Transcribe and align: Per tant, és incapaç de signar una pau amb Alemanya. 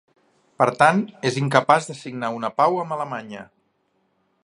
Per 0.61 0.67
tant, 0.79 1.01
és 1.31 1.37
incapaç 1.43 1.91
de 1.91 1.99
signar 2.01 2.33
una 2.41 2.53
pau 2.63 2.83
amb 2.85 2.97
Alemanya. 2.97 3.49